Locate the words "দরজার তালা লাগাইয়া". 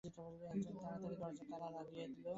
1.21-2.07